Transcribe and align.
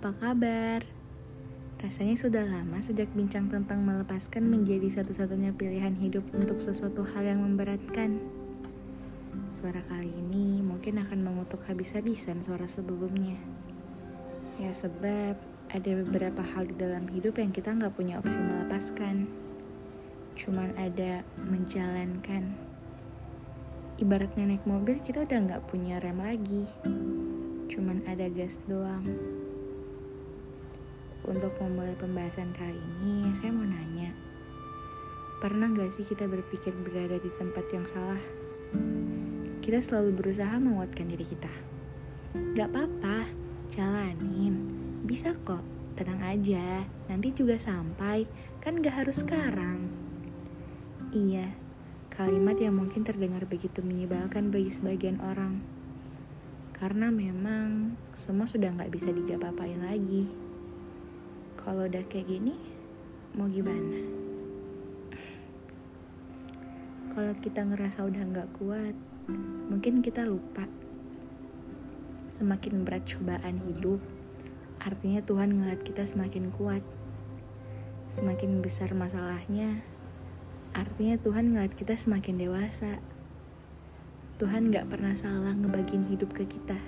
apa 0.00 0.16
kabar? 0.16 0.80
Rasanya 1.84 2.16
sudah 2.16 2.40
lama 2.48 2.80
sejak 2.80 3.12
bincang 3.12 3.52
tentang 3.52 3.84
melepaskan 3.84 4.48
menjadi 4.48 4.88
satu-satunya 4.88 5.52
pilihan 5.52 5.92
hidup 5.92 6.24
untuk 6.32 6.56
sesuatu 6.56 7.04
hal 7.04 7.28
yang 7.28 7.44
memberatkan. 7.44 8.16
Suara 9.52 9.84
kali 9.92 10.08
ini 10.08 10.64
mungkin 10.64 11.04
akan 11.04 11.20
mengutuk 11.20 11.60
habis-habisan 11.68 12.40
suara 12.40 12.64
sebelumnya. 12.64 13.36
Ya 14.56 14.72
sebab 14.72 15.36
ada 15.68 15.90
beberapa 16.00 16.40
hal 16.48 16.64
di 16.72 16.80
dalam 16.80 17.04
hidup 17.12 17.36
yang 17.36 17.52
kita 17.52 17.68
nggak 17.68 17.92
punya 17.92 18.24
opsi 18.24 18.40
melepaskan. 18.40 19.28
Cuman 20.32 20.72
ada 20.80 21.20
menjalankan. 21.44 22.56
Ibaratnya 24.00 24.48
naik 24.48 24.64
mobil 24.64 24.96
kita 25.04 25.28
udah 25.28 25.44
nggak 25.44 25.68
punya 25.68 26.00
rem 26.00 26.24
lagi. 26.24 26.64
Cuman 27.68 28.00
ada 28.08 28.32
gas 28.32 28.56
doang. 28.64 29.04
Untuk 31.30 31.54
memulai 31.62 31.94
pembahasan 31.94 32.50
kali 32.58 32.74
ini, 32.74 33.30
saya 33.38 33.54
mau 33.54 33.62
nanya. 33.62 34.10
Pernah 35.38 35.70
gak 35.78 35.94
sih 35.94 36.02
kita 36.02 36.26
berpikir 36.26 36.74
berada 36.74 37.22
di 37.22 37.30
tempat 37.38 37.70
yang 37.70 37.86
salah? 37.86 38.18
Kita 39.62 39.78
selalu 39.78 40.10
berusaha 40.18 40.50
menguatkan 40.58 41.06
diri 41.06 41.22
kita. 41.22 41.54
Gak 42.58 42.74
apa-apa, 42.74 43.30
jalanin. 43.70 44.58
Bisa 45.06 45.30
kok, 45.46 45.62
tenang 45.94 46.18
aja. 46.18 46.82
Nanti 47.06 47.30
juga 47.30 47.62
sampai, 47.62 48.26
kan 48.58 48.82
gak 48.82 49.06
harus 49.06 49.22
sekarang. 49.22 49.86
Iya, 51.14 51.46
kalimat 52.10 52.58
yang 52.58 52.74
mungkin 52.74 53.06
terdengar 53.06 53.46
begitu 53.46 53.86
menyebalkan 53.86 54.50
bagi 54.50 54.74
sebagian 54.74 55.22
orang. 55.22 55.62
Karena 56.74 57.06
memang 57.14 57.94
semua 58.18 58.50
sudah 58.50 58.74
gak 58.74 58.90
bisa 58.90 59.14
digapa-apain 59.14 59.78
lagi 59.78 60.49
kalau 61.62 61.86
udah 61.86 62.04
kayak 62.08 62.28
gini 62.28 62.56
mau 63.36 63.46
gimana? 63.46 64.00
Kalau 67.10 67.32
kita 67.38 67.66
ngerasa 67.66 68.06
udah 68.06 68.22
nggak 68.22 68.48
kuat 68.56 68.96
mungkin 69.70 70.00
kita 70.00 70.26
lupa. 70.26 70.66
Semakin 72.32 72.82
berat 72.82 73.04
cobaan 73.04 73.60
hidup 73.68 74.00
artinya 74.80 75.20
Tuhan 75.20 75.60
ngeliat 75.60 75.84
kita 75.84 76.08
semakin 76.08 76.48
kuat. 76.50 76.80
Semakin 78.10 78.64
besar 78.64 78.90
masalahnya 78.96 79.84
artinya 80.70 81.18
Tuhan 81.20 81.52
ngeliat 81.52 81.74
kita 81.76 81.94
semakin 81.98 82.40
dewasa. 82.40 82.98
Tuhan 84.40 84.72
gak 84.72 84.88
pernah 84.88 85.12
salah 85.20 85.52
ngebagiin 85.52 86.08
hidup 86.08 86.32
ke 86.32 86.48
kita. 86.48 86.80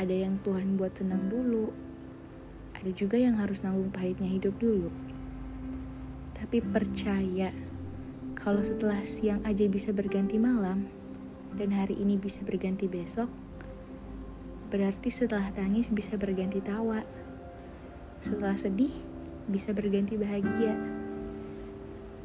Ada 0.00 0.24
yang 0.24 0.40
Tuhan 0.40 0.80
buat 0.80 0.96
senang 0.96 1.28
dulu 1.28 1.85
ada 2.86 2.94
juga 2.94 3.18
yang 3.18 3.42
harus 3.42 3.66
nanggung 3.66 3.90
pahitnya 3.90 4.30
hidup 4.30 4.54
dulu. 4.62 4.94
Tapi 6.38 6.62
percaya, 6.62 7.50
kalau 8.38 8.62
setelah 8.62 9.02
siang 9.02 9.42
aja 9.42 9.66
bisa 9.66 9.90
berganti 9.90 10.38
malam, 10.38 10.86
dan 11.58 11.74
hari 11.74 11.98
ini 11.98 12.14
bisa 12.14 12.46
berganti 12.46 12.86
besok, 12.86 13.26
berarti 14.70 15.10
setelah 15.10 15.50
tangis 15.50 15.90
bisa 15.90 16.14
berganti 16.14 16.62
tawa. 16.62 17.02
Setelah 18.22 18.54
sedih, 18.54 18.94
bisa 19.50 19.74
berganti 19.74 20.14
bahagia. 20.14 20.78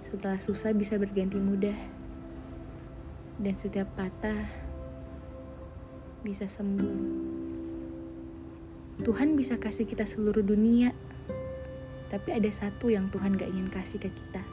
Setelah 0.06 0.38
susah 0.38 0.78
bisa 0.78 1.02
berganti 1.02 1.42
mudah. 1.42 1.80
Dan 3.42 3.58
setiap 3.58 3.90
patah 3.98 4.46
bisa 6.22 6.46
sembuh. 6.46 7.31
Tuhan 9.00 9.40
bisa 9.40 9.56
kasih 9.56 9.88
kita 9.88 10.04
seluruh 10.04 10.44
dunia, 10.44 10.92
tapi 12.12 12.36
ada 12.36 12.52
satu 12.52 12.92
yang 12.92 13.08
Tuhan 13.08 13.40
gak 13.40 13.48
ingin 13.48 13.72
kasih 13.72 14.04
ke 14.04 14.12
kita. 14.12 14.44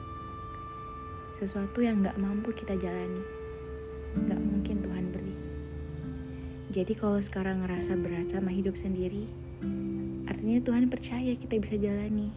Sesuatu 1.35 1.83
yang 1.83 1.99
gak 1.99 2.15
mampu 2.15 2.55
kita 2.55 2.79
jalani, 2.79 3.19
gak 4.15 4.39
mungkin 4.39 4.79
Tuhan 4.79 5.11
beri. 5.11 5.35
Jadi 6.71 6.95
kalau 6.95 7.19
sekarang 7.19 7.67
ngerasa 7.67 7.99
berat 7.99 8.31
sama 8.31 8.55
hidup 8.55 8.79
sendiri, 8.79 9.27
artinya 10.31 10.63
Tuhan 10.63 10.87
percaya 10.87 11.35
kita 11.35 11.59
bisa 11.59 11.75
jalani. 11.75 12.31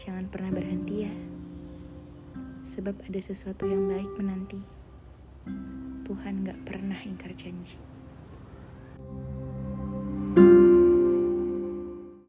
Jangan 0.00 0.32
pernah 0.32 0.48
berhenti 0.48 1.04
ya, 1.04 1.14
sebab 2.64 2.96
ada 3.04 3.20
sesuatu 3.20 3.68
yang 3.68 3.84
baik 3.84 4.08
menanti. 4.16 4.64
Tuhan 6.08 6.48
gak 6.48 6.64
pernah 6.64 6.98
ingkar 7.04 7.36
janji. 7.36 7.91